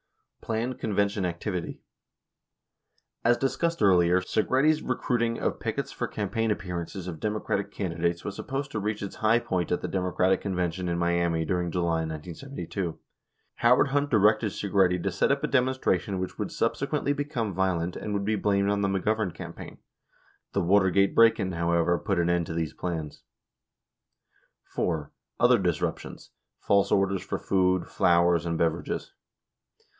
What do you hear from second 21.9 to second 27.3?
put an end to these plans. (iv) Other Disruptions.— False Orders